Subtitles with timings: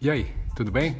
[0.00, 0.96] E aí, tudo bem?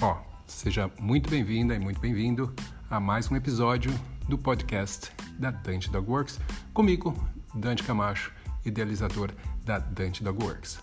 [0.00, 2.50] Ó, seja muito bem-vinda e muito bem-vindo
[2.88, 3.90] a mais um episódio
[4.26, 6.40] do podcast da Dante Dog Works,
[6.72, 7.14] comigo,
[7.54, 8.32] Dante Camacho,
[8.64, 9.32] idealizador
[9.66, 10.80] da Dante Dog Works.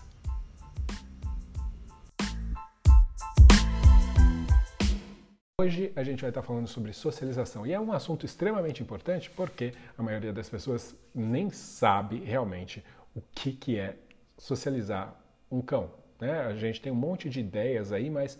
[5.60, 9.74] Hoje a gente vai estar falando sobre socialização e é um assunto extremamente importante porque
[9.98, 13.96] a maioria das pessoas nem sabe realmente o que, que é
[14.38, 16.01] socializar um cão.
[16.22, 16.40] Né?
[16.42, 18.38] A gente tem um monte de ideias aí, mas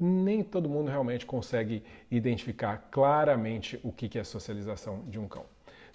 [0.00, 5.44] nem todo mundo realmente consegue identificar claramente o que é socialização de um cão.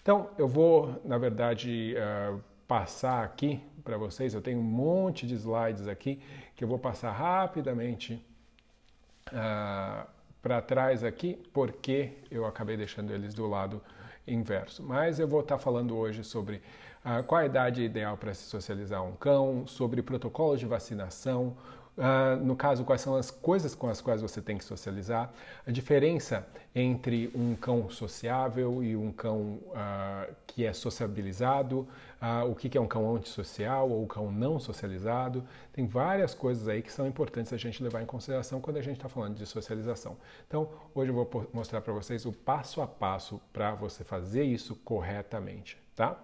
[0.02, 4.34] Então, eu vou, na verdade, uh, passar aqui para vocês.
[4.34, 6.22] Eu tenho um monte de slides aqui
[6.56, 10.08] que eu vou passar rapidamente uh, ah,
[10.42, 13.82] para trás aqui, porque eu acabei deixando eles do lado
[14.28, 14.84] inverso.
[14.84, 16.62] Mas eu vou estar falando hoje sobre
[17.06, 21.56] uh, qual a idade ideal para se socializar um cão, sobre protocolos de vacinação,
[21.98, 25.32] Uh, no caso, quais são as coisas com as quais você tem que socializar,
[25.66, 31.88] a diferença entre um cão sociável e um cão uh, que é sociabilizado,
[32.22, 35.42] uh, o que é um cão antissocial ou um cão não socializado.
[35.72, 38.98] Tem várias coisas aí que são importantes a gente levar em consideração quando a gente
[38.98, 40.18] está falando de socialização.
[40.46, 44.76] Então, hoje eu vou mostrar para vocês o passo a passo para você fazer isso
[44.84, 46.20] corretamente, tá?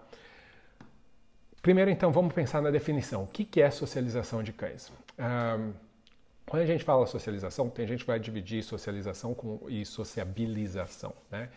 [1.62, 3.22] Primeiro, então, vamos pensar na definição.
[3.22, 4.92] O que é socialização de cães?
[6.46, 11.48] Quando a gente fala socialização, tem gente que vai dividir socialização com, e sociabilização, né?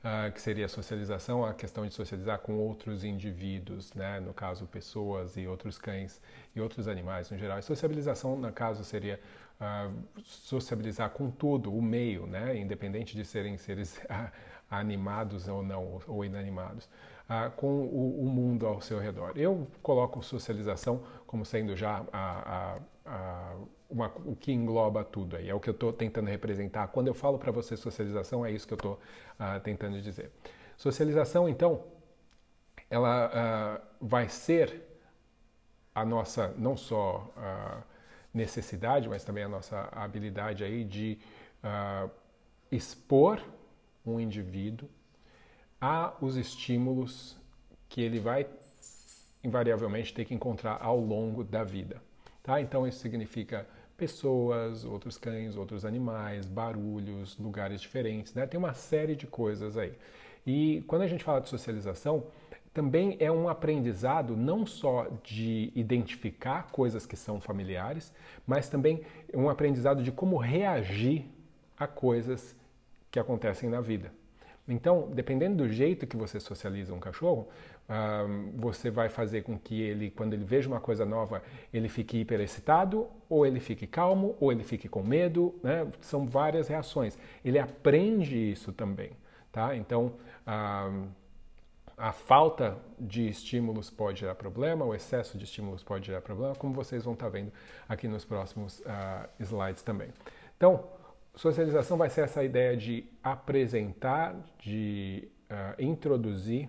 [0.00, 4.18] Uh, que seria socialização, a questão de socializar com outros indivíduos, né?
[4.18, 6.22] no caso pessoas e outros cães
[6.56, 7.58] e outros animais no geral.
[7.58, 9.20] E sociabilização, no caso, seria
[9.60, 9.94] uh,
[10.24, 12.56] sociabilizar com tudo, o meio, né?
[12.56, 14.00] independente de serem seres
[14.70, 16.88] animados ou não, ou inanimados
[17.28, 19.32] ah, com o, o, mundo ao seu redor.
[19.36, 22.80] Eu coloco socialização como sendo já a, a, a,
[23.88, 26.88] uma, o que engloba tudo aí, é o que eu estou tentando representar.
[26.88, 29.00] Quando eu falo para você socialização, é isso que eu estou
[29.38, 30.30] ah, tentando dizer.
[30.76, 31.84] Socialização, então,
[32.88, 34.82] ela ah, vai ser
[35.94, 37.34] a nossa, não só
[38.32, 41.18] necessidade, mas também a nossa habilidade aí de
[42.70, 43.42] expor
[44.06, 44.88] um indivíduo
[45.80, 47.36] há os estímulos
[47.88, 48.46] que ele vai
[49.42, 52.00] invariavelmente ter que encontrar ao longo da vida.
[52.42, 52.60] Tá?
[52.60, 58.46] Então isso significa pessoas, outros cães, outros animais, barulhos, lugares diferentes, né?
[58.46, 59.92] Tem uma série de coisas aí.
[60.46, 62.24] E quando a gente fala de socialização,
[62.72, 68.12] também é um aprendizado não só de identificar coisas que são familiares,
[68.46, 69.02] mas também
[69.34, 71.26] um aprendizado de como reagir
[71.76, 72.56] a coisas
[73.10, 74.12] que acontecem na vida.
[74.68, 77.48] Então, dependendo do jeito que você socializa um cachorro,
[78.54, 81.42] você vai fazer com que ele, quando ele veja uma coisa nova,
[81.72, 85.86] ele fique hiperexcitado, ou ele fique calmo, ou ele fique com medo, né?
[86.00, 87.18] São várias reações.
[87.44, 89.10] Ele aprende isso também,
[89.50, 89.74] tá?
[89.74, 90.14] Então,
[91.98, 96.72] a falta de estímulos pode gerar problema, o excesso de estímulos pode gerar problema, como
[96.72, 97.52] vocês vão estar vendo
[97.88, 100.08] aqui nos próximos uh, slides também.
[100.56, 100.84] Então,
[101.34, 105.28] Socialização vai ser essa ideia de apresentar, de
[105.78, 106.68] introduzir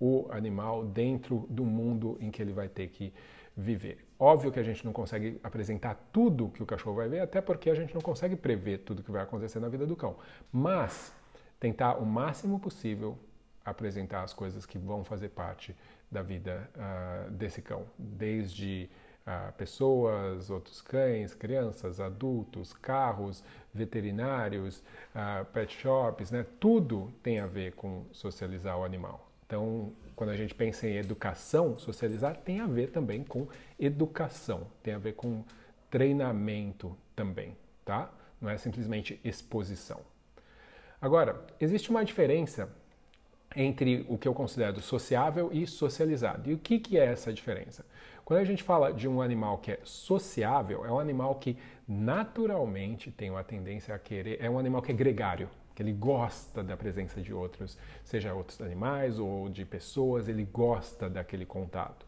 [0.00, 3.12] o animal dentro do mundo em que ele vai ter que
[3.56, 4.06] viver.
[4.18, 7.68] Óbvio que a gente não consegue apresentar tudo que o cachorro vai ver, até porque
[7.70, 10.16] a gente não consegue prever tudo que vai acontecer na vida do cão.
[10.52, 11.12] Mas
[11.58, 13.18] tentar o máximo possível
[13.64, 15.74] apresentar as coisas que vão fazer parte
[16.10, 18.88] da vida uh, desse cão, desde
[19.56, 23.44] pessoas, outros cães, crianças, adultos, carros,
[23.74, 24.82] veterinários,
[25.52, 26.46] pet shops, né?
[26.58, 29.27] tudo tem a ver com socializar o animal.
[29.48, 33.48] Então, quando a gente pensa em educação, socializar tem a ver também com
[33.80, 35.42] educação, tem a ver com
[35.90, 38.10] treinamento também, tá?
[38.38, 40.02] Não é simplesmente exposição.
[41.00, 42.68] Agora, existe uma diferença
[43.56, 46.50] entre o que eu considero sociável e socializado.
[46.50, 47.86] E o que, que é essa diferença?
[48.26, 51.56] Quando a gente fala de um animal que é sociável, é um animal que
[51.88, 55.48] naturalmente tem uma tendência a querer, é um animal que é gregário,
[55.78, 61.08] que ele gosta da presença de outros, seja outros animais ou de pessoas, ele gosta
[61.08, 62.04] daquele contato.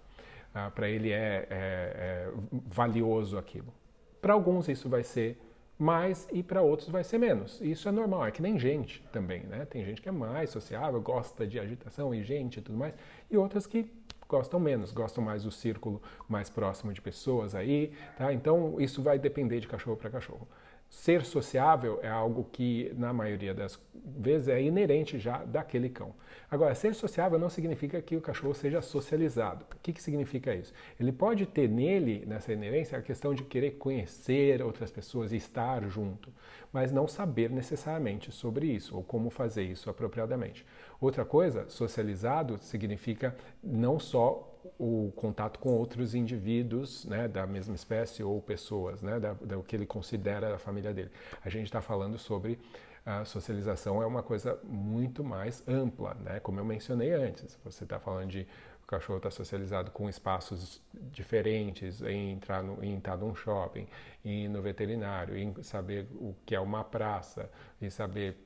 [0.52, 3.72] Ah, Para ele é, é, é valioso aquilo.
[4.20, 5.40] Para alguns isso vai ser
[5.78, 7.60] mais e para outros vai ser menos.
[7.60, 9.64] Isso é normal, é que nem gente também, né?
[9.66, 12.92] Tem gente que é mais sociável, gosta de agitação e gente e tudo mais,
[13.30, 13.88] e outras que
[14.28, 18.32] gostam menos, gostam mais do círculo mais próximo de pessoas aí, tá?
[18.32, 20.48] Então isso vai depender de cachorro para cachorro.
[20.90, 26.12] Ser sociável é algo que, na maioria das vezes, é inerente já daquele cão.
[26.50, 29.64] Agora, ser sociável não significa que o cachorro seja socializado.
[29.72, 30.74] O que, que significa isso?
[30.98, 35.88] Ele pode ter nele, nessa inerência, a questão de querer conhecer outras pessoas e estar
[35.88, 36.32] junto,
[36.72, 40.66] mas não saber necessariamente sobre isso ou como fazer isso apropriadamente.
[41.00, 48.22] Outra coisa, socializado significa não só o contato com outros indivíduos né, da mesma espécie
[48.22, 51.10] ou pessoas, né, da, da, que ele considera a família dele.
[51.44, 52.58] A gente está falando sobre
[53.04, 56.38] a socialização é uma coisa muito mais ampla, né?
[56.40, 58.46] Como eu mencionei antes, você está falando de
[58.82, 63.86] o cachorro está socializado com espaços diferentes, em entrar no, em estar num shopping,
[64.24, 67.48] em ir no veterinário, em saber o que é uma praça,
[67.80, 68.36] e saber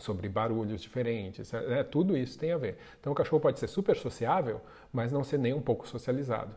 [0.00, 2.78] sobre barulhos diferentes, é, tudo isso tem a ver.
[3.00, 4.60] Então o cachorro pode ser super sociável,
[4.92, 6.54] mas não ser nem um pouco socializado.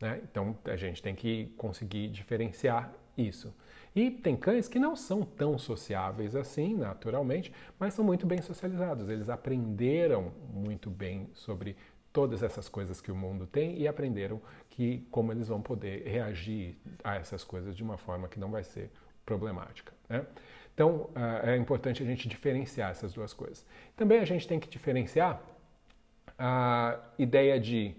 [0.00, 0.20] Né?
[0.30, 3.54] Então a gente tem que conseguir diferenciar isso.
[3.94, 9.08] E tem cães que não são tão sociáveis assim, naturalmente, mas são muito bem socializados.
[9.08, 11.76] Eles aprenderam muito bem sobre
[12.12, 16.76] todas essas coisas que o mundo tem e aprenderam que como eles vão poder reagir
[17.02, 18.90] a essas coisas de uma forma que não vai ser
[19.24, 19.92] problemática.
[20.08, 20.24] Né?
[20.80, 21.10] Então
[21.44, 23.66] é importante a gente diferenciar essas duas coisas.
[23.94, 25.38] Também a gente tem que diferenciar
[26.38, 27.94] a ideia de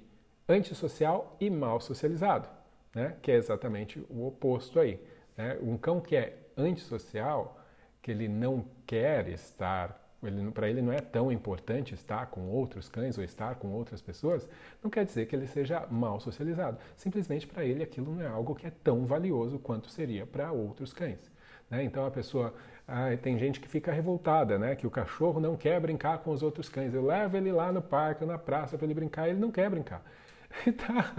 [0.49, 2.49] antissocial e mal socializado,
[2.95, 3.15] né?
[3.21, 4.99] que é exatamente o oposto aí.
[5.37, 5.59] Né?
[5.61, 7.63] Um cão que é antissocial,
[8.01, 10.03] que ele não quer estar,
[10.51, 14.49] para ele não é tão importante estar com outros cães ou estar com outras pessoas,
[14.81, 16.79] não quer dizer que ele seja mal socializado.
[16.97, 20.91] Simplesmente para ele aquilo não é algo que é tão valioso quanto seria para outros
[20.91, 21.29] cães.
[21.71, 21.83] Né?
[21.85, 22.53] Então a pessoa,
[22.87, 24.75] ah, tem gente que fica revoltada, né?
[24.75, 26.93] que o cachorro não quer brincar com os outros cães.
[26.93, 30.03] Eu levo ele lá no parque, na praça para ele brincar, ele não quer brincar.
[30.85, 31.13] tá.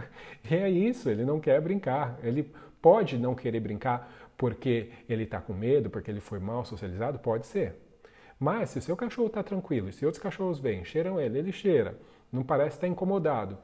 [0.50, 2.18] E é isso, ele não quer brincar.
[2.22, 2.50] Ele
[2.80, 7.46] pode não querer brincar porque ele está com medo, porque ele foi mal socializado, pode
[7.46, 7.74] ser.
[8.38, 11.52] Mas se o seu cachorro está tranquilo, e se outros cachorros vêm, cheiram ele, ele
[11.52, 11.96] cheira,
[12.32, 13.56] não parece estar incomodado,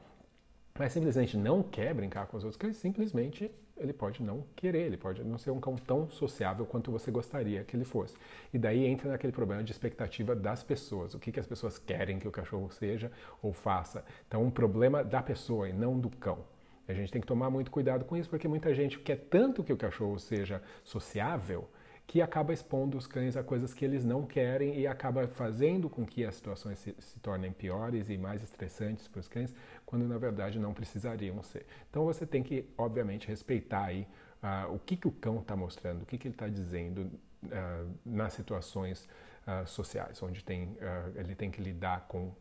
[0.77, 4.97] mas simplesmente não quer brincar com os outros cães, simplesmente ele pode não querer, ele
[4.97, 8.15] pode não ser um cão tão sociável quanto você gostaria que ele fosse.
[8.53, 12.19] E daí entra naquele problema de expectativa das pessoas, o que, que as pessoas querem
[12.19, 13.11] que o cachorro seja
[13.41, 14.03] ou faça.
[14.27, 16.39] Então, um problema da pessoa e não do cão.
[16.87, 19.71] A gente tem que tomar muito cuidado com isso, porque muita gente quer tanto que
[19.71, 21.69] o cachorro seja sociável
[22.09, 26.03] que acaba expondo os cães a coisas que eles não querem e acaba fazendo com
[26.03, 29.53] que as situações se, se tornem piores e mais estressantes para os cães,
[29.89, 31.65] quando na verdade não precisariam ser.
[31.89, 34.07] Então você tem que, obviamente, respeitar aí
[34.43, 37.11] uh, o que, que o cão está mostrando, o que, que ele está dizendo
[37.45, 39.09] uh, nas situações
[39.47, 40.77] uh, sociais, onde tem,
[41.15, 42.31] ele tem que lidar com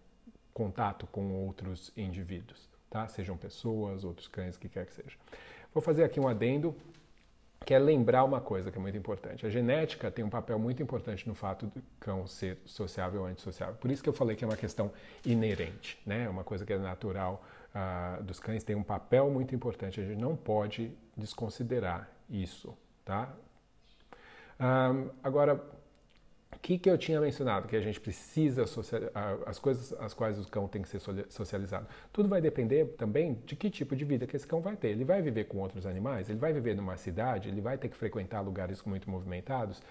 [0.52, 3.06] contato com outros indivíduos tá?
[3.08, 5.16] Sejam pessoas, outros cães, o que quer que seja.
[5.72, 6.74] Vou fazer aqui um adendo
[7.64, 9.46] que é lembrar uma coisa que é muito importante.
[9.46, 13.74] A genética tem um papel muito importante no fato do cão ser sociável ou antissociável.
[13.74, 14.90] Por isso que eu falei que é uma questão
[15.24, 16.24] inerente, né?
[16.24, 17.44] É uma coisa que é natural
[17.74, 20.00] uh, dos cães, tem um papel muito importante.
[20.00, 23.34] A gente não pode desconsiderar isso, tá?
[24.60, 25.62] Um, agora,
[26.54, 27.68] o que, que eu tinha mencionado?
[27.68, 28.64] Que a gente precisa,
[29.46, 31.86] as coisas as quais o cão tem que ser socializado.
[32.12, 34.88] Tudo vai depender também de que tipo de vida que esse cão vai ter.
[34.88, 36.28] Ele vai viver com outros animais?
[36.28, 37.48] Ele vai viver numa cidade?
[37.48, 39.82] Ele vai ter que frequentar lugares muito movimentados?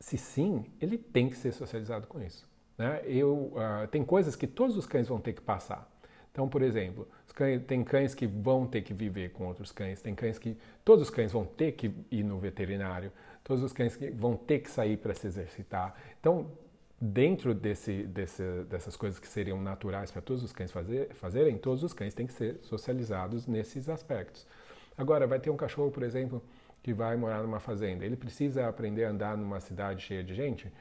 [0.00, 2.48] Se sim, ele tem que ser socializado com isso.
[2.76, 3.02] Né?
[3.04, 5.91] Eu, uh, tem coisas que todos os cães vão ter que passar.
[6.32, 10.14] Então, por exemplo, cães, tem cães que vão ter que viver com outros cães, tem
[10.14, 13.12] cães que todos os cães vão ter que ir no veterinário,
[13.44, 15.94] todos os cães que vão ter que sair para se exercitar.
[16.18, 16.50] Então,
[16.98, 21.82] dentro desse, desse, dessas coisas que seriam naturais para todos os cães fazer, fazerem, todos
[21.82, 24.46] os cães têm que ser socializados nesses aspectos.
[24.96, 26.42] Agora, vai ter um cachorro, por exemplo,
[26.82, 28.04] que vai morar numa fazenda.
[28.04, 30.72] Ele precisa aprender a andar numa cidade cheia de gente?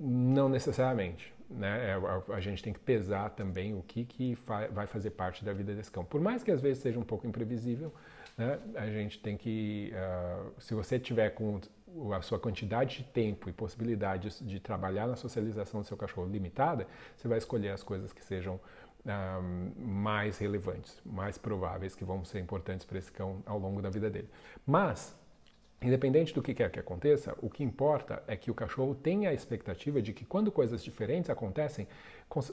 [0.00, 1.30] Não necessariamente.
[1.50, 1.90] Né?
[1.90, 4.38] É, a, gente tem que pesar também o que, que
[4.72, 6.04] vai fazer parte da vida desse cão.
[6.04, 7.92] Por mais que às vezes seja um pouco imprevisível,
[8.38, 8.58] né?
[8.76, 9.92] a gente tem que.
[9.92, 11.60] Uh, se você tiver com
[12.16, 16.86] a sua quantidade de tempo e possibilidades de trabalhar na socialização do seu cachorro limitada,
[17.16, 19.42] você vai escolher as coisas que sejam uh,
[19.76, 24.08] mais relevantes, mais prováveis, que vão ser importantes para esse cão ao longo da vida
[24.08, 24.30] dele.
[24.64, 25.18] Mas
[25.82, 29.34] Independente do que quer que aconteça, o que importa é que o cachorro tenha a
[29.34, 31.88] expectativa de que quando coisas diferentes acontecem,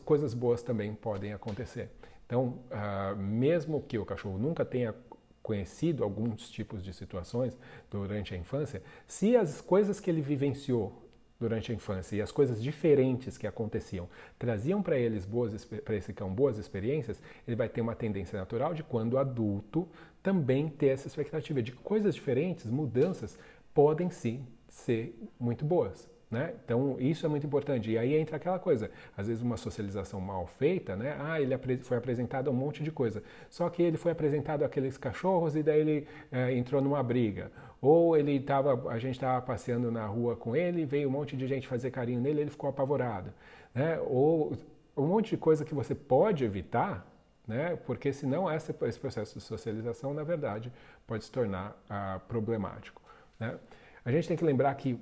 [0.06, 1.90] coisas boas também podem acontecer.
[2.26, 4.96] Então, uh, mesmo que o cachorro nunca tenha
[5.44, 7.58] conhecido alguns tipos de situações
[7.90, 11.08] durante a infância, se as coisas que ele vivenciou
[11.40, 16.12] durante a infância e as coisas diferentes que aconteciam traziam para eles boas para esse
[16.12, 19.88] cão boas experiências, ele vai ter uma tendência natural de quando adulto
[20.28, 23.40] também ter essa expectativa de coisas diferentes, mudanças
[23.74, 26.10] podem sim ser muito boas.
[26.30, 26.54] Né?
[26.66, 27.90] Então, isso é muito importante.
[27.90, 31.16] E aí entra aquela coisa, às vezes uma socialização mal feita, né?
[31.18, 33.24] Ah, ele foi apresentado a um monte de coisa.
[33.50, 37.50] Só que ele foi apresentado aqueles cachorros e daí ele é, entrou numa briga.
[37.82, 41.48] Ou ele tava, a gente estava passeando na rua com ele, veio um monte de
[41.48, 43.32] gente fazer carinho nele, ele ficou apavorado.
[43.74, 43.98] Né?
[44.02, 44.58] Ou
[44.98, 47.08] um monte de coisa que você pode evitar,
[47.48, 47.76] né?
[47.86, 50.72] porque senão esse, esse processo de socialização, na verdade,
[51.06, 53.02] pode se tornar ah, problemático.
[53.40, 53.58] Né?
[54.04, 55.00] A gente tem que lembrar que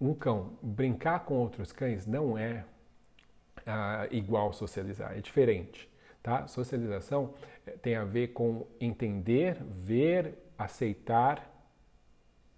[0.00, 2.64] um cão brincar com outros cães não é
[3.66, 5.88] ah, igual socializar, é diferente.
[6.22, 6.46] Tá?
[6.46, 7.34] Socialização
[7.66, 11.50] eh, tem a ver com entender, ver, aceitar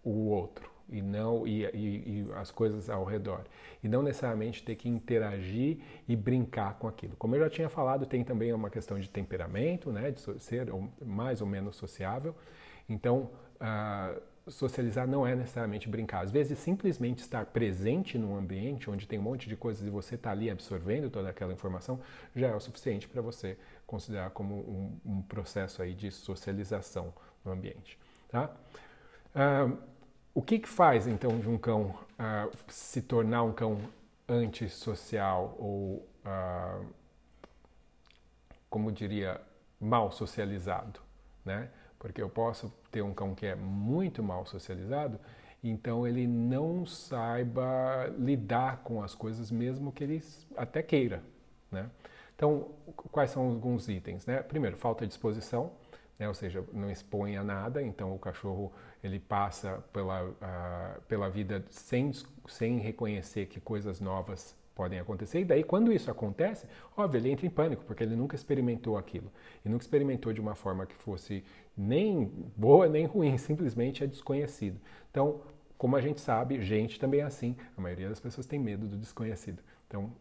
[0.05, 3.45] o outro e não e, e, e, as coisas ao redor
[3.83, 5.79] e não necessariamente ter que interagir
[6.09, 7.15] e brincar com aquilo.
[7.17, 10.69] Como eu já tinha falado, tem também uma questão de temperamento, né, de ser
[11.05, 12.35] mais ou menos sociável.
[12.89, 16.23] Então, uh, socializar não é necessariamente brincar.
[16.23, 20.15] Às vezes, simplesmente estar presente num ambiente onde tem um monte de coisas e você
[20.15, 22.01] está ali absorvendo toda aquela informação
[22.35, 27.13] já é o suficiente para você considerar como um, um, processo aí de socialização
[27.45, 27.99] no ambiente.
[28.29, 28.51] Tá?
[29.35, 29.79] Uh,
[30.37, 33.79] o que, que faz então de um cão uh, se tornar um cão
[34.29, 36.85] antissocial ou, uh,
[38.69, 39.41] como diria,
[39.81, 41.01] mal socializado,
[41.43, 41.71] né?
[41.99, 45.19] Porque eu posso ter um cão que é muito mal socializado,
[45.65, 50.23] então ele não saiba lidar com as coisas mesmo que ele
[50.55, 51.23] até queira,
[51.73, 51.89] né?
[52.35, 52.73] Então,
[53.11, 54.43] quais são alguns itens, né?
[54.43, 55.73] Primeiro, falta de exposição,
[56.19, 56.29] né?
[56.29, 61.65] ou seja, não expõe a nada, então o cachorro ele passa pela, uh, pela vida
[61.71, 62.13] sem,
[62.47, 65.41] sem reconhecer que coisas novas podem acontecer.
[65.41, 69.33] E daí, quando isso acontece, óbvio, ele entra em pânico, porque ele nunca experimentou aquilo.
[69.65, 71.43] E nunca experimentou de uma forma que fosse
[71.77, 74.79] nem boa nem ruim, simplesmente é desconhecido.
[75.11, 75.41] Então,
[75.79, 77.57] como a gente sabe, gente também é assim.
[77.77, 79.63] A maioria das pessoas tem medo do desconhecido.
[79.87, 80.13] Então,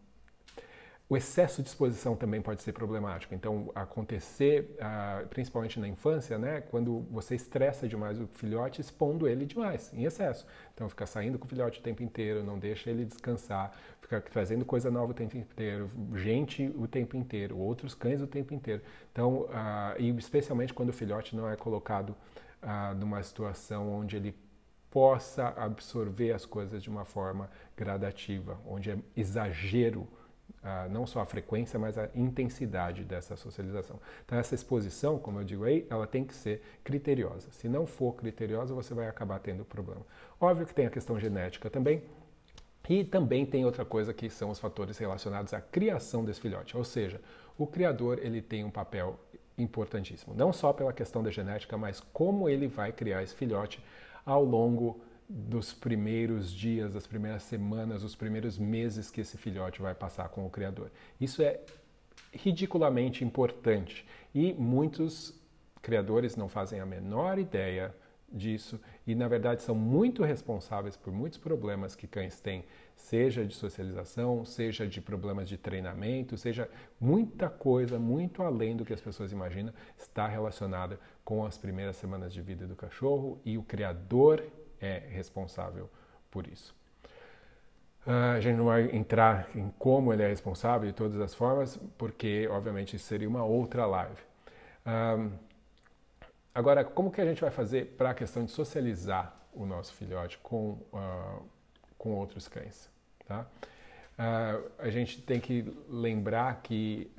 [1.07, 3.35] o excesso de exposição também pode ser problemático.
[3.35, 9.45] Então, acontecer, uh, principalmente na infância, né, quando você estressa demais o filhote, expondo ele
[9.45, 10.47] demais, em excesso.
[10.73, 13.71] Então, fica saindo com o filhote o tempo inteiro, não deixa ele descansar,
[14.01, 18.55] fica trazendo coisa nova o tempo inteiro, gente o tempo inteiro, outros cães o tempo
[18.55, 18.81] inteiro.
[19.11, 22.15] Então, uh, e especialmente quando o filhote não é colocado
[22.63, 24.35] uh, numa situação onde ele
[24.89, 27.47] possa absorver as coisas de uma forma
[27.77, 30.07] gradativa, onde é exagero
[30.63, 33.99] ah, não só a frequência, mas a intensidade dessa socialização.
[34.25, 37.51] Então, essa exposição, como eu digo aí, ela tem que ser criteriosa.
[37.51, 40.01] Se não for criteriosa, você vai acabar tendo problema.
[40.39, 42.01] Óbvio que tem a questão genética também,
[42.89, 46.83] e também tem outra coisa que são os fatores relacionados à criação desse filhote, ou
[46.83, 47.19] seja,
[47.57, 49.19] o criador ele tem um papel
[49.57, 53.83] importantíssimo, não só pela questão da genética, mas como ele vai criar esse filhote
[54.25, 59.95] ao longo dos primeiros dias, das primeiras semanas, os primeiros meses que esse filhote vai
[59.95, 60.91] passar com o criador.
[61.19, 61.59] Isso é
[62.31, 65.33] ridiculamente importante e muitos
[65.81, 67.95] criadores não fazem a menor ideia
[68.31, 72.65] disso e na verdade são muito responsáveis por muitos problemas que cães têm,
[72.95, 78.93] seja de socialização, seja de problemas de treinamento, seja muita coisa muito além do que
[78.93, 83.63] as pessoas imaginam está relacionada com as primeiras semanas de vida do cachorro e o
[83.63, 84.43] criador
[84.85, 85.89] é responsável
[86.29, 86.75] por isso.
[88.05, 91.79] Uh, a gente não vai entrar em como ele é responsável de todas as formas,
[91.97, 94.21] porque, obviamente, isso seria uma outra live.
[94.85, 95.31] Uh,
[96.53, 100.37] agora, como que a gente vai fazer para a questão de socializar o nosso filhote
[100.37, 101.43] com, uh,
[101.97, 102.89] com outros cães?
[103.27, 103.47] Tá?
[104.77, 107.11] a gente tem que lembrar que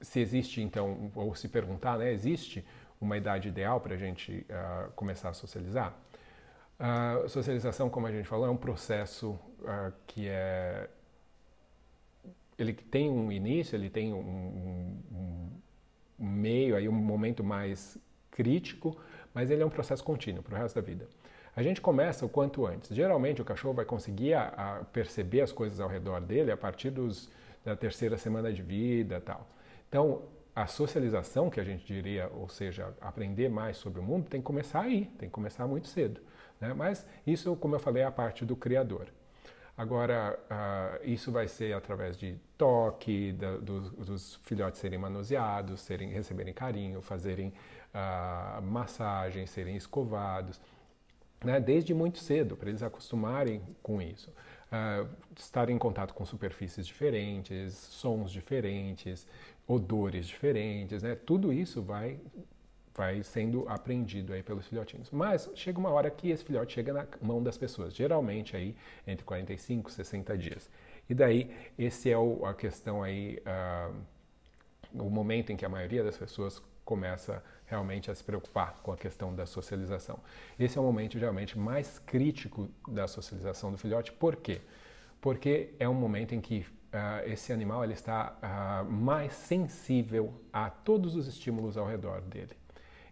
[0.00, 2.66] se existe, então, ou se perguntar, né, existe
[3.00, 4.44] uma idade ideal para a gente
[4.96, 5.94] começar a socializar?
[6.82, 10.88] A socialização, como a gente falou, é um processo uh, que é
[12.58, 15.50] ele tem um início, ele tem um, um,
[16.18, 17.96] um, meio, aí um momento mais
[18.30, 18.96] crítico,
[19.32, 21.08] mas ele é um processo contínuo para o resto da vida.
[21.56, 22.94] A gente começa o quanto antes.
[22.94, 26.90] Geralmente o cachorro vai conseguir a, a perceber as coisas ao redor dele a partir
[26.90, 27.30] dos,
[27.64, 29.46] da terceira semana de vida, tal.
[29.88, 30.22] Então
[30.62, 34.46] a socialização que a gente diria, ou seja, aprender mais sobre o mundo, tem que
[34.46, 36.20] começar aí, tem que começar muito cedo.
[36.60, 36.74] Né?
[36.74, 39.08] Mas isso, como eu falei, é a parte do criador.
[39.76, 46.10] Agora, uh, isso vai ser através de toque, da, dos, dos, filhotes serem manuseados, serem,
[46.10, 47.48] receberem carinho, fazerem
[47.94, 50.60] uh, massagem, serem escovados,
[51.42, 51.58] né?
[51.58, 54.30] desde muito cedo, para eles acostumarem com isso.
[54.70, 59.26] Uh, estarem em contato com superfícies diferentes, sons diferentes,
[59.66, 61.14] odores diferentes, né?
[61.14, 62.18] tudo isso vai
[62.94, 65.10] vai sendo aprendido aí pelos filhotinhos.
[65.10, 68.76] Mas chega uma hora que esse filhote chega na mão das pessoas, geralmente aí
[69.06, 70.70] entre 45 e 60 dias.
[71.08, 73.94] E daí, esse é o, a questão aí, uh,
[75.02, 78.96] o momento em que a maioria das pessoas começa realmente a se preocupar com a
[78.96, 80.18] questão da socialização.
[80.58, 84.12] Esse é o momento realmente mais crítico da socialização do filhote.
[84.12, 84.60] Por quê?
[85.20, 90.70] Porque é um momento em que uh, esse animal ele está uh, mais sensível a
[90.70, 92.56] todos os estímulos ao redor dele.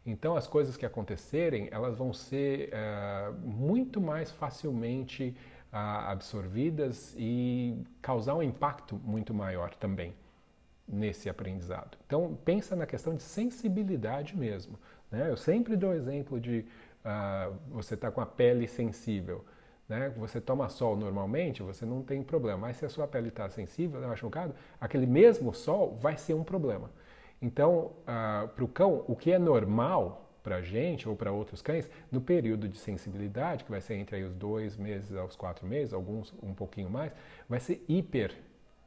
[0.04, 5.36] Então, as coisas que acontecerem, elas vão ser uh, muito mais facilmente
[5.70, 10.14] absorvidas e causar um impacto muito maior também
[10.88, 11.98] nesse aprendizado.
[12.06, 14.78] Então, pensa na questão de sensibilidade mesmo.
[15.10, 15.28] Né?
[15.28, 16.64] Eu sempre dou exemplo de
[17.70, 19.44] você estar tá com a pele sensível.
[19.88, 20.10] Né?
[20.16, 22.58] Você toma sol normalmente, você não tem problema.
[22.58, 26.44] Mas se a sua pele está sensível, está machucada, aquele mesmo sol vai ser um
[26.44, 26.90] problema.
[27.40, 31.30] Então, uh, ah, para o cão, o que é normal para a gente ou para
[31.30, 35.66] outros cães, no período de sensibilidade, que vai ser entre os dois meses aos quatro
[35.66, 37.12] meses, alguns um pouquinho mais,
[37.48, 38.34] vai ser hiper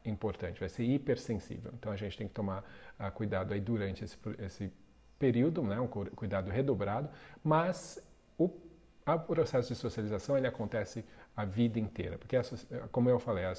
[0.03, 1.71] importante, vai ser hipersensível.
[1.77, 2.63] Então a gente tem que tomar
[2.99, 4.71] uh, cuidado aí durante esse, esse
[5.19, 7.09] período, né, um cuidado redobrado,
[7.43, 8.03] mas
[8.37, 8.49] o
[9.05, 11.03] o processo de socialização ele acontece
[11.35, 12.43] a vida inteira, porque a,
[12.91, 13.55] como eu falei, a,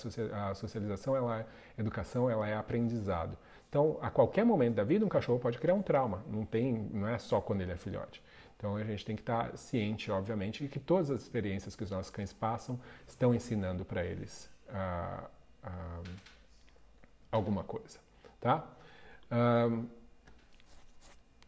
[0.54, 1.46] socialização, ela é
[1.78, 3.36] educação, ela é aprendizado.
[3.68, 6.22] Então, a qualquer momento da vida, um cachorro pode criar um trauma.
[6.28, 8.22] Não tem, não é só quando ele é filhote.
[8.56, 11.90] Então, a gente tem que estar ciente, obviamente, de que todas as experiências que os
[11.90, 15.24] nossos cães passam estão ensinando para eles uh,
[15.66, 16.10] uh,
[17.32, 17.98] alguma coisa,
[18.40, 18.64] tá?
[19.30, 19.88] Uh,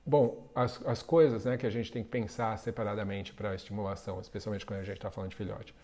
[0.06, 4.66] Bom, as, as coisas né, que a gente tem que pensar separadamente para estimulação, especialmente
[4.66, 5.75] quando a gente está falando de filhote.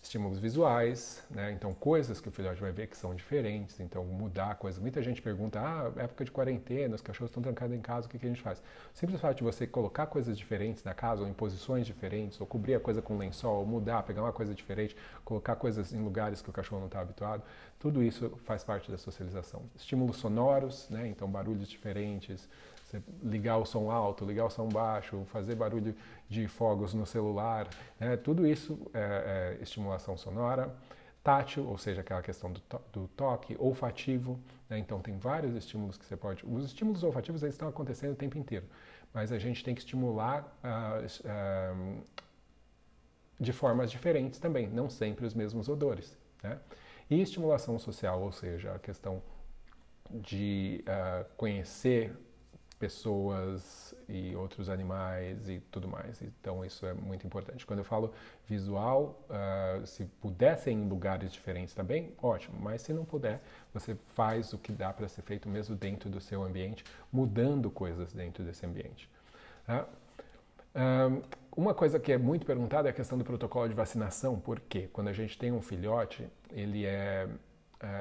[0.00, 1.52] Estímulos visuais, né?
[1.52, 4.80] então coisas que o filhote vai ver que são diferentes, então mudar coisas.
[4.80, 8.16] Muita gente pergunta, ah, época de quarentena, os cachorros estão trancados em casa, o que,
[8.18, 8.62] que a gente faz?
[8.94, 12.76] Simples fato de você colocar coisas diferentes na casa, ou em posições diferentes, ou cobrir
[12.76, 16.48] a coisa com lençol, ou mudar, pegar uma coisa diferente, colocar coisas em lugares que
[16.48, 17.42] o cachorro não está habituado,
[17.78, 19.62] tudo isso faz parte da socialização.
[19.76, 21.08] Estímulos sonoros, né?
[21.08, 22.48] então barulhos diferentes,
[22.88, 25.94] você ligar o som alto, ligar o som baixo, fazer barulho
[26.26, 27.68] de fogos no celular,
[28.00, 28.16] né?
[28.16, 30.74] tudo isso é, é, estimulação sonora.
[31.22, 34.78] Tátil, ou seja, aquela questão do, to do toque, olfativo, né?
[34.78, 36.46] então tem vários estímulos que você pode.
[36.46, 38.64] Os estímulos olfativos eles estão acontecendo o tempo inteiro,
[39.12, 42.02] mas a gente tem que estimular uh, uh,
[43.38, 46.16] de formas diferentes também, não sempre os mesmos odores.
[46.42, 46.58] Né?
[47.10, 49.22] E estimulação social, ou seja, a questão
[50.10, 52.16] de uh, conhecer
[52.78, 56.22] pessoas e outros animais e tudo mais.
[56.22, 57.66] Então isso é muito importante.
[57.66, 58.12] Quando eu falo
[58.46, 62.58] visual, uh, se puder ser em lugares diferentes também, ótimo.
[62.60, 66.20] Mas se não puder, você faz o que dá para ser feito mesmo dentro do
[66.20, 69.10] seu ambiente, mudando coisas dentro desse ambiente.
[69.66, 69.86] Tá?
[71.56, 74.38] Uma coisa que é muito perguntada é a questão do protocolo de vacinação.
[74.38, 74.88] Por quê?
[74.92, 77.28] Quando a gente tem um filhote, ele é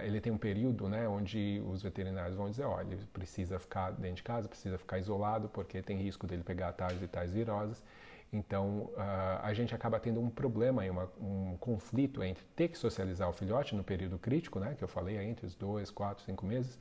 [0.03, 4.17] ele tem um período né, onde os veterinários vão dizer, olha, ele precisa ficar dentro
[4.17, 7.83] de casa, precisa ficar isolado, porque tem risco dele pegar tais e tais viroses.
[8.31, 13.29] Então, uh, a gente acaba tendo um problema, uma, um conflito entre ter que socializar
[13.29, 16.77] o filhote no período crítico, né, que eu falei, entre os dois, quatro, cinco meses,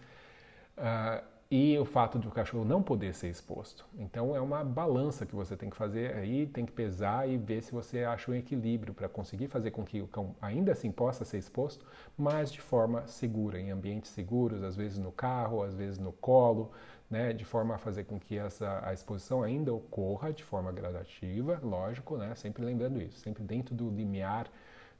[0.76, 3.86] uh, e o fato do cachorro não poder ser exposto.
[3.96, 7.62] Então é uma balança que você tem que fazer aí, tem que pesar e ver
[7.62, 11.24] se você acha um equilíbrio para conseguir fazer com que o cão ainda assim possa
[11.24, 11.86] ser exposto,
[12.18, 16.72] mas de forma segura, em ambientes seguros, às vezes no carro, às vezes no colo,
[17.08, 21.60] né, de forma a fazer com que essa a exposição ainda ocorra de forma gradativa,
[21.62, 24.50] lógico, né, sempre lembrando isso, sempre dentro do limiar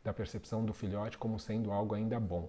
[0.04, 2.48] da percepção do filhote como sendo algo ainda bom.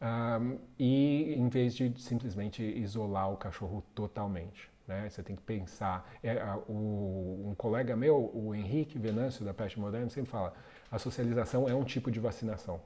[0.00, 4.70] Um, e em vez de simplesmente isolar o cachorro totalmente.
[4.86, 5.08] Né?
[5.08, 6.08] Você tem que pensar.
[6.22, 6.36] É,
[6.68, 10.52] o, um colega meu, o Henrique Venâncio, da Peste Moderna, sempre fala:
[10.90, 12.80] a socialização é um tipo de vacinação.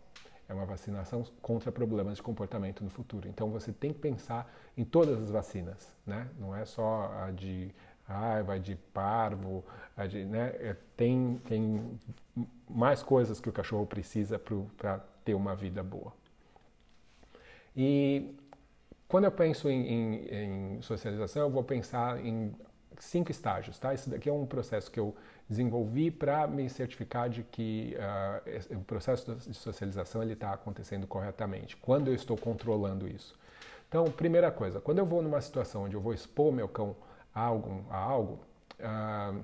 [0.48, 3.28] É uma vacinação contra problemas de comportamento no futuro.
[3.28, 6.28] Então você tem que pensar em todas as vacinas, né?
[6.38, 7.72] Não é só a de
[8.04, 9.64] raiva, de parvo,
[9.96, 10.48] a de, né?
[10.58, 12.00] É, tem, tem
[12.68, 16.12] mais coisas que o cachorro precisa para ter uma vida boa.
[17.76, 18.34] E
[19.08, 22.54] quando eu penso em, em, em, socialização, eu vou pensar em
[22.98, 23.94] cinco estágios, tá?
[23.94, 25.14] Esse daqui é um processo que eu
[25.48, 31.76] desenvolvi para me certificar de que uh, o processo de socialização ele está acontecendo corretamente.
[31.76, 33.38] Quando eu estou controlando isso.
[33.88, 36.94] Então, primeira coisa, quando eu vou numa situação onde eu vou expor meu cão
[37.34, 38.38] a algo, a algo
[38.78, 39.42] uh,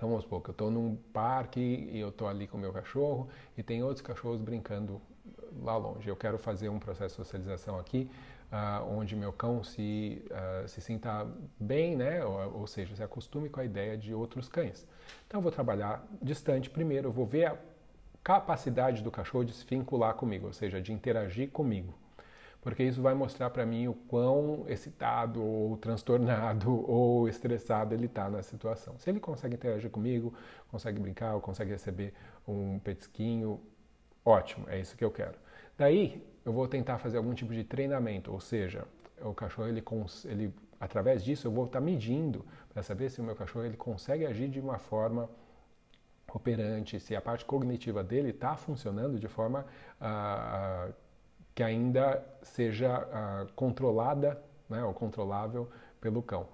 [0.00, 3.28] então vamos supor que eu estou num parque e eu estou ali com meu cachorro
[3.54, 4.98] e tem outros cachorros brincando
[5.62, 6.08] lá longe.
[6.08, 8.10] Eu quero fazer um processo de socialização aqui
[8.50, 11.26] uh, onde meu cão se, uh, se sinta
[11.58, 12.24] bem, né?
[12.24, 14.86] Ou, ou, seja, se acostume com a ideia de outros cães.
[15.26, 17.56] Então eu vou trabalhar distante primeiro, eu vou ver a
[18.22, 21.94] capacidade do cachorro de se vincular comigo, ou seja, de interagir comigo.
[22.60, 28.28] Porque isso vai mostrar para mim o quão excitado ou transtornado ou estressado ele está
[28.28, 28.98] na situação.
[28.98, 30.34] Se ele consegue interagir comigo,
[30.70, 32.12] consegue brincar, ou consegue receber
[32.46, 33.58] um petisquinho,
[34.24, 35.34] ótimo, é isso que eu quero.
[35.76, 38.86] Daí eu vou tentar fazer algum tipo de treinamento, ou seja,
[39.20, 39.82] o cachorro ele,
[40.24, 43.76] ele através disso eu vou estar tá medindo para saber se o meu cachorro ele
[43.76, 45.28] consegue agir de uma forma
[46.32, 49.66] operante, se a parte cognitiva dele está funcionando de forma
[50.00, 50.92] uh,
[51.54, 55.68] que ainda seja uh, controlada né, ou controlável
[56.00, 56.46] pelo cão.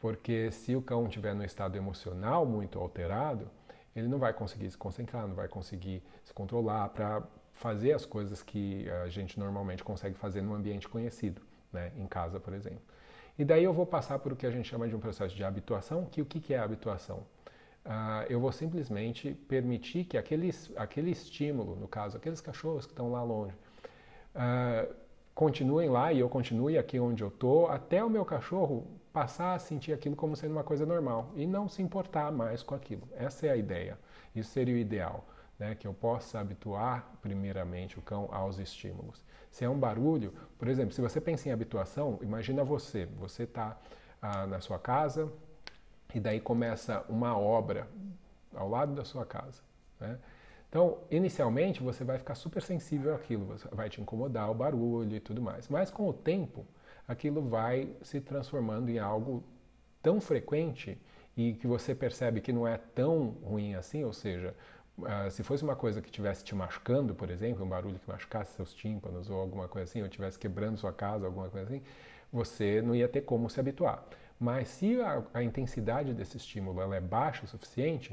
[0.00, 3.48] Porque se o cão estiver no estado emocional muito alterado,
[3.94, 8.42] ele não vai conseguir se concentrar, não vai conseguir se controlar para fazer as coisas
[8.42, 12.82] que a gente normalmente consegue fazer no ambiente conhecido, né, em casa, por exemplo.
[13.38, 15.44] E daí eu vou passar por o que a gente chama de um processo de
[15.44, 17.24] habituação, que o que é habituação?
[17.84, 23.10] Uh, eu vou simplesmente permitir que aquele, aquele estímulo, no caso, aqueles cachorros que estão
[23.10, 23.54] lá longe,
[24.34, 24.94] uh,
[25.34, 29.58] continuem lá e eu continue aqui onde eu estou, até o meu cachorro passar a
[29.58, 33.06] sentir aquilo como sendo uma coisa normal e não se importar mais com aquilo.
[33.14, 33.98] Essa é a ideia.
[34.34, 35.26] Isso seria o ideal
[35.58, 39.22] né, que eu possa habituar primeiramente o cão aos estímulos.
[39.50, 43.78] Se é um barulho, por exemplo, se você pensa em habituação, imagina você, você está
[44.20, 45.30] ah, na sua casa
[46.14, 47.86] e daí começa uma obra
[48.54, 49.60] ao lado da sua casa.
[50.00, 50.18] Né?
[50.68, 55.42] Então, inicialmente você vai ficar super sensível àquilo, vai te incomodar o barulho e tudo
[55.42, 55.68] mais.
[55.68, 56.66] Mas com o tempo,
[57.12, 59.44] aquilo vai se transformando em algo
[60.02, 60.98] tão frequente
[61.36, 64.54] e que você percebe que não é tão ruim assim, ou seja,
[64.98, 68.54] Uh, se fosse uma coisa que estivesse te machucando, por exemplo, um barulho que machucasse
[68.54, 71.82] seus tímpanos ou alguma coisa assim, ou estivesse quebrando sua casa, alguma coisa assim,
[72.30, 74.04] você não ia ter como se habituar.
[74.38, 78.12] Mas se a, a intensidade desse estímulo ela é baixa o suficiente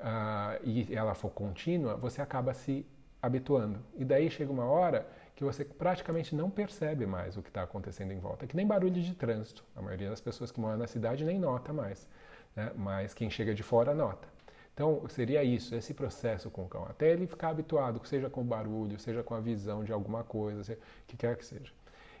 [0.00, 2.84] uh, e ela for contínua, você acaba se
[3.20, 3.78] habituando.
[3.96, 5.06] E daí chega uma hora
[5.42, 8.44] que você praticamente não percebe mais o que está acontecendo em volta.
[8.44, 9.64] É que nem barulho de trânsito.
[9.74, 12.08] A maioria das pessoas que moram na cidade nem nota mais,
[12.54, 12.70] né?
[12.76, 14.28] mas quem chega de fora nota.
[14.72, 18.44] Então, seria isso, esse processo com o cão, até ele ficar habituado, seja com o
[18.44, 21.72] barulho, seja com a visão de alguma coisa, seja, que quer que seja.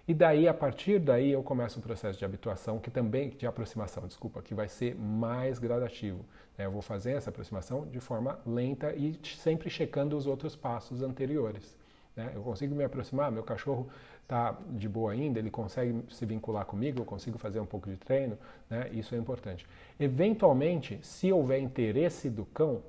[0.06, 4.06] E daí, a partir daí, eu começo um processo de habituação, que também, de aproximação,
[4.06, 6.26] desculpa, que vai ser mais gradativo.
[6.58, 6.66] Né?
[6.66, 11.74] Eu vou fazer essa aproximação de forma lenta e sempre checando os outros passos anteriores.
[12.16, 12.32] Né?
[12.34, 13.88] Eu consigo me aproximar, meu cachorro
[14.22, 17.96] está de boa ainda, ele consegue se vincular comigo, eu consigo fazer um pouco de
[17.96, 18.88] treino, né?
[18.92, 19.66] isso é importante.
[19.98, 22.82] Eventualmente, se houver interesse do cão,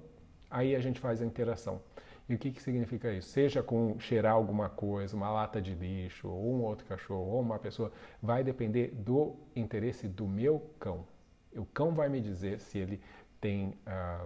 [0.50, 1.82] aí a gente faz a interação.
[2.28, 3.30] E o que, que significa isso?
[3.30, 7.60] Seja com cheirar alguma coisa, uma lata de lixo, ou um outro cachorro, ou uma
[7.60, 11.06] pessoa, vai depender do interesse do meu cão.
[11.54, 13.02] O cão vai me dizer se ele
[13.42, 14.26] tem ah,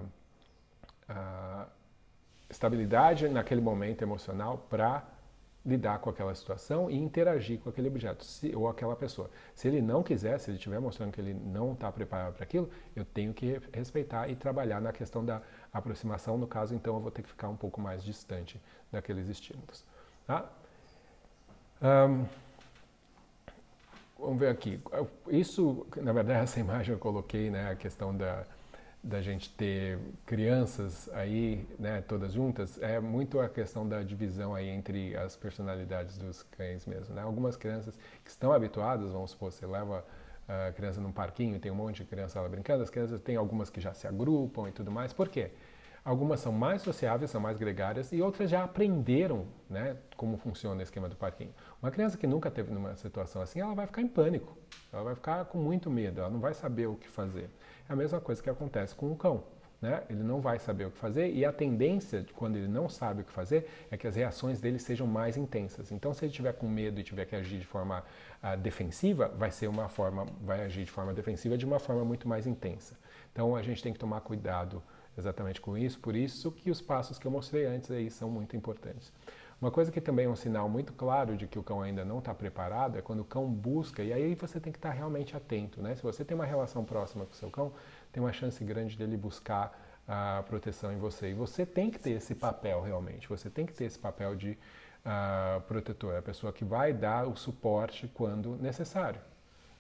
[1.10, 1.67] ah,
[2.49, 5.03] estabilidade naquele momento emocional para
[5.67, 9.29] lidar com aquela situação e interagir com aquele objeto se, ou aquela pessoa.
[9.53, 12.69] Se ele não quiser, se ele estiver mostrando que ele não está preparado para aquilo,
[12.95, 15.41] eu tenho que respeitar e trabalhar na questão da
[15.73, 16.38] aproximação.
[16.38, 19.83] No caso, então, eu vou ter que ficar um pouco mais distante daqueles estímulos.
[20.25, 20.49] Tá?
[21.81, 22.25] Um,
[24.17, 24.81] vamos ver aqui.
[25.27, 28.45] Isso, na verdade, essa imagem eu coloquei, né, a questão da
[29.08, 34.67] da gente ter crianças aí, né, todas juntas, é muito a questão da divisão aí
[34.67, 37.22] entre as personalidades dos cães mesmo, né?
[37.22, 40.06] Algumas crianças que estão habituadas, vamos supor, você leva
[40.48, 43.70] a criança num parquinho tem um monte de criança lá brincando, as crianças tem algumas
[43.70, 45.12] que já se agrupam e tudo mais.
[45.12, 45.52] Por quê?
[46.06, 50.82] Algumas são mais sociáveis, são mais gregárias e outras já aprenderam né, como funciona o
[50.82, 51.54] esquema do parquinho.
[51.82, 54.58] Uma criança que nunca teve numa situação assim, ela vai ficar em pânico,
[54.93, 57.50] ela vai ficar com muito medo, ela não vai saber o que fazer.
[57.89, 59.43] É a mesma coisa que acontece com o cão.
[59.80, 60.04] Né?
[60.10, 63.23] Ele não vai saber o que fazer e a tendência, quando ele não sabe o
[63.23, 65.91] que fazer, é que as reações dele sejam mais intensas.
[65.91, 68.04] Então, se ele tiver com medo e tiver que agir de forma
[68.43, 72.28] uh, defensiva, vai ser uma forma, vai agir de forma defensiva de uma forma muito
[72.28, 72.97] mais intensa.
[73.32, 74.82] Então, a gente tem que tomar cuidado
[75.15, 78.56] exatamente com isso, por isso que os passos que eu mostrei antes aí são muito
[78.56, 79.12] importantes.
[79.60, 82.20] Uma coisa que também é um sinal muito claro de que o cão ainda não
[82.20, 85.36] está preparado é quando o cão busca, e aí você tem que estar tá realmente
[85.36, 85.82] atento.
[85.82, 85.96] Né?
[85.96, 87.74] Se você tem uma relação próxima com o seu cão,
[88.12, 89.76] tem uma chance grande dele buscar
[90.08, 91.32] a proteção em você.
[91.32, 94.52] E você tem que ter esse papel realmente, você tem que ter esse papel de
[94.52, 99.20] uh, protetor, a pessoa que vai dar o suporte quando necessário.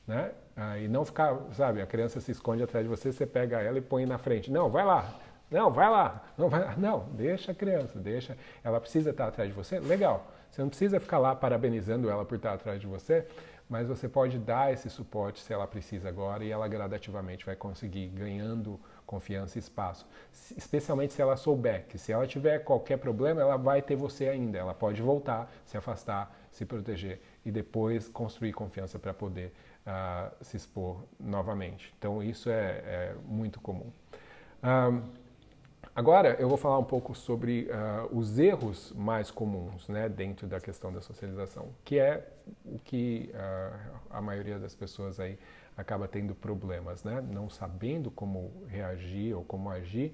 [0.07, 0.31] Né?
[0.55, 3.77] Uh, e não ficar, sabe, a criança se esconde atrás de você, você pega ela
[3.77, 4.49] e põe na frente.
[4.49, 5.13] Não, vai lá,
[5.49, 6.23] não, vai lá.
[6.37, 6.75] Não, vai lá.
[6.77, 8.37] não, deixa a criança, deixa.
[8.63, 9.79] Ela precisa estar atrás de você?
[9.79, 10.27] Legal.
[10.51, 13.27] Você não precisa ficar lá parabenizando ela por estar atrás de você,
[13.69, 18.07] mas você pode dar esse suporte se ela precisa agora e ela gradativamente vai conseguir
[18.07, 20.05] ganhando confiança e espaço.
[20.55, 24.57] Especialmente se ela souber que se ela tiver qualquer problema, ela vai ter você ainda.
[24.57, 29.53] Ela pode voltar, se afastar, se proteger e depois construir confiança para poder
[29.85, 31.93] uh, se expor novamente.
[31.97, 33.91] Então isso é, é muito comum.
[34.63, 35.26] Um,
[35.97, 40.59] Agora eu vou falar um pouco sobre uh, os erros mais comuns né, dentro da
[40.61, 42.23] questão da socialização, que é
[42.63, 45.39] o que uh, a maioria das pessoas aí
[45.75, 50.13] acaba tendo problemas, né, não sabendo como reagir ou como agir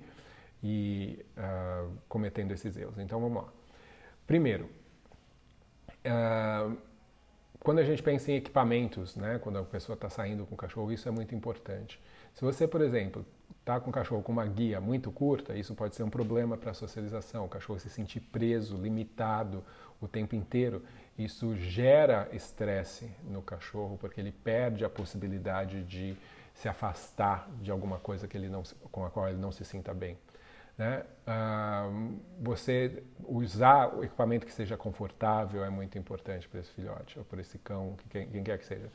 [0.64, 2.98] e uh, cometendo esses erros.
[2.98, 3.50] Então vamos lá.
[4.26, 4.70] Primeiro,
[7.60, 10.94] quando a gente pensa em equipamentos, né, quando a pessoa está saindo com o cachorro,
[10.94, 12.00] isso é muito importante.
[12.34, 13.26] Se você, por exemplo,
[13.64, 16.72] está com o cachorro com uma guia muito curta, isso pode ser um problema para
[16.72, 17.46] a socialização.
[17.46, 19.64] O cachorro se sentir preso, limitado
[20.02, 20.84] o tempo inteiro.
[21.18, 26.18] Isso gera estresse no cachorro, porque ele perde a possibilidade de
[26.54, 29.94] se afastar de alguma coisa que ele não, com a qual ele não se sinta
[29.94, 30.18] bem.
[30.78, 31.06] Né?
[31.26, 31.88] Ah,
[32.42, 37.40] você usar o equipamento que seja confortável é muito importante para esse filhote, ou para
[37.40, 38.92] esse cão, quem, quem quer que seja.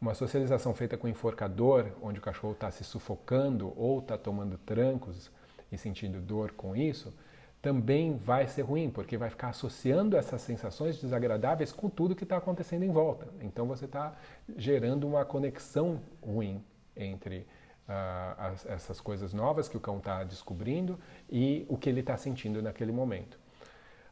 [0.00, 5.30] Uma socialização feita com enforcador, onde o cachorro está se sufocando ou está tomando trancos
[5.72, 7.14] e sentindo dor com isso,
[7.62, 12.36] também vai ser ruim, porque vai ficar associando essas sensações desagradáveis com tudo que está
[12.36, 13.26] acontecendo em volta.
[13.40, 14.14] Então você está
[14.56, 16.62] gerando uma conexão ruim
[16.94, 17.46] entre
[17.88, 22.16] uh, as, essas coisas novas que o cão está descobrindo e o que ele está
[22.16, 23.38] sentindo naquele momento.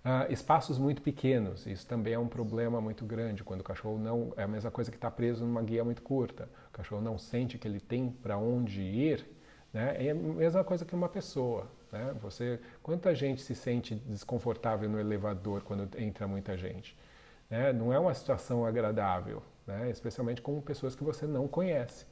[0.05, 4.35] Uh, espaços muito pequenos, isso também é um problema muito grande quando o cachorro não.
[4.37, 6.47] É a mesma coisa que está preso numa guia muito curta.
[6.69, 9.27] O cachorro não sente que ele tem para onde ir,
[9.73, 9.97] né?
[10.07, 11.67] é a mesma coisa que uma pessoa.
[11.91, 12.15] Né?
[12.21, 16.95] Você, quanta gente se sente desconfortável no elevador quando entra muita gente?
[17.49, 17.73] Né?
[17.73, 19.89] Não é uma situação agradável, né?
[19.89, 22.05] especialmente com pessoas que você não conhece.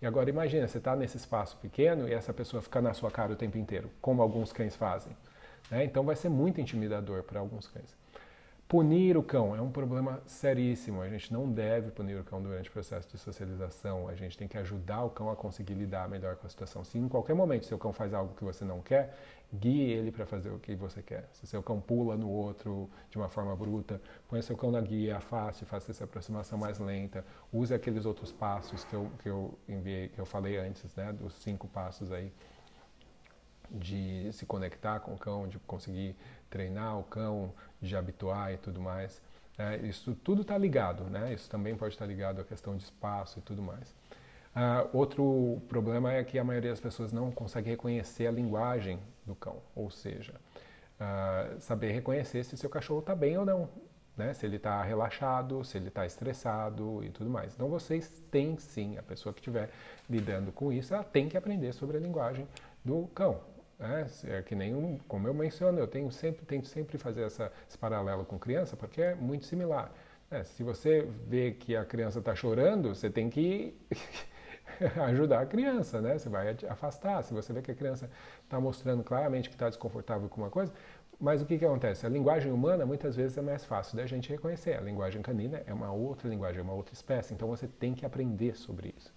[0.00, 3.32] E agora imagina, você está nesse espaço pequeno e essa pessoa fica na sua cara
[3.32, 5.16] o tempo inteiro, como alguns cães fazem.
[5.70, 5.84] Né?
[5.84, 7.98] Então vai ser muito intimidador para alguns cães.
[8.70, 11.02] Punir o cão é um problema seríssimo.
[11.02, 14.06] A gente não deve punir o cão durante o processo de socialização.
[14.06, 16.84] A gente tem que ajudar o cão a conseguir lidar melhor com a situação.
[16.84, 19.12] Se em qualquer momento seu cão faz algo que você não quer,
[19.52, 21.28] guie ele para fazer o que você quer.
[21.32, 25.16] Se seu cão pula no outro de uma forma bruta, põe seu cão na guia,
[25.16, 27.24] afaste, faça essa aproximação mais lenta.
[27.52, 31.34] Use aqueles outros passos que eu, que eu enviei, que eu falei antes, né, dos
[31.42, 32.32] cinco passos aí
[33.70, 36.16] de se conectar com o cão, de conseguir
[36.48, 39.20] treinar o cão, de habituar e tudo mais.
[39.58, 41.34] É, isso tudo está ligado, né?
[41.34, 43.94] Isso também pode estar ligado à questão de espaço e tudo mais.
[44.50, 49.34] Uh, outro problema é que a maioria das pessoas não consegue reconhecer a linguagem do
[49.34, 50.34] cão, ou seja,
[51.00, 53.68] uh, saber reconhecer se seu cachorro está bem ou não,
[54.16, 54.34] né?
[54.34, 57.54] se ele está relaxado, se ele está estressado e tudo mais.
[57.54, 59.70] Então vocês têm sim, a pessoa que estiver
[60.08, 62.48] lidando com isso, ela tem que aprender sobre a linguagem
[62.84, 63.40] do cão.
[63.80, 67.50] É, é que nem, um, como eu menciono, eu tenho sempre, tento sempre fazer essa,
[67.68, 69.90] esse paralelo com criança, porque é muito similar.
[70.30, 73.74] É, se você vê que a criança está chorando, você tem que
[75.08, 76.18] ajudar a criança, né?
[76.18, 77.22] Você vai afastar.
[77.22, 78.08] Se você vê que a criança
[78.44, 80.72] está mostrando claramente que está desconfortável com uma coisa,
[81.18, 82.06] mas o que, que acontece?
[82.06, 84.74] A linguagem humana muitas vezes é mais fácil da gente reconhecer.
[84.76, 87.34] A linguagem canina é uma outra linguagem, é uma outra espécie.
[87.34, 89.12] Então você tem que aprender sobre isso.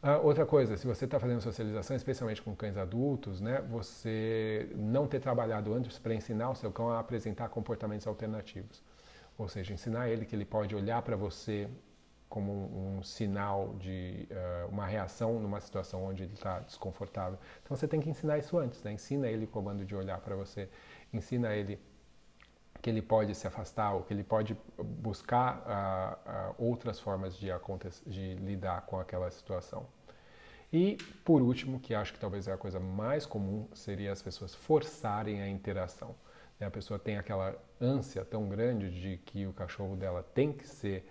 [0.00, 5.08] Ah, outra coisa, se você está fazendo socialização, especialmente com cães adultos, né, você não
[5.08, 8.80] ter trabalhado antes para ensinar o seu cão a apresentar comportamentos alternativos.
[9.36, 11.68] Ou seja, ensinar ele que ele pode olhar para você
[12.28, 17.38] como um, um, sinal de uh, uma reação numa situação onde ele está desconfortável.
[17.64, 18.92] Então você tem que ensinar isso antes, né?
[18.92, 20.68] ensina ele o comando de olhar para você,
[21.12, 21.80] ensina ele
[22.80, 27.48] que ele pode se afastar ou que ele pode buscar uh, uh, outras formas de,
[28.06, 29.86] de lidar com aquela situação.
[30.72, 34.54] E, por último, que acho que talvez é a coisa mais comum, seria as pessoas
[34.54, 36.14] forçarem a interação.
[36.60, 36.66] Né?
[36.66, 41.08] A pessoa tem aquela ânsia tão grande de que o cachorro dela tem que ser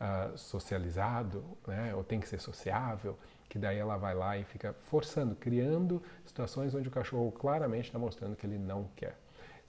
[0.00, 1.94] uh, socializado, né?
[1.94, 6.72] ou tem que ser sociável, que daí ela vai lá e fica forçando, criando situações
[6.72, 9.18] onde o cachorro claramente está mostrando que ele não quer.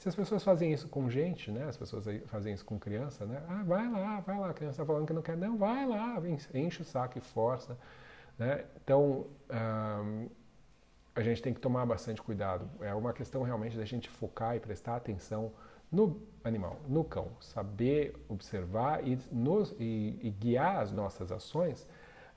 [0.02, 1.66] Se as pessoas fazem isso com gente, né?
[1.66, 3.40] As pessoas fazem isso com criança, né?
[3.48, 6.20] Ah, vai lá, vai lá, a criança está falando que não quer, não, vai lá,
[6.56, 7.78] enche o saco e força,
[8.36, 8.66] né?
[8.84, 9.28] Então,
[11.16, 12.68] a gente tem que tomar bastante cuidado.
[12.80, 15.52] É uma questão realmente da gente focar e prestar atenção
[15.92, 21.88] no animal, no cão, saber observar e, nos, e, e guiar as nossas ações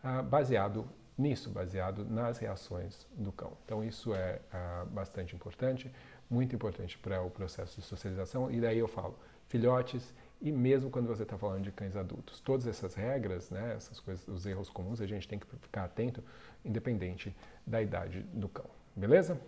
[0.05, 3.53] uh, baseado nisso, baseado nas reações do cão.
[3.65, 5.91] Então, isso é uh, bastante importante
[6.29, 8.51] muito importante para o processo de socialização.
[8.51, 12.41] E daí eu falo, filhotes e mesmo quando você está falando de cães adultos.
[12.41, 16.23] Todas essas regras, né, essas coisas, os erros comuns, a gente tem que ficar atento,
[16.65, 17.35] independente
[17.67, 18.67] da idade do cão.
[18.95, 19.41] Beleza?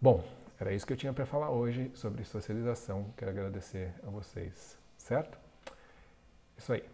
[0.00, 0.24] Bom,
[0.60, 3.12] era isso que eu tinha para falar hoje sobre socialização.
[3.16, 5.38] Quero agradecer a vocês, certo?
[6.56, 6.93] Isso aí.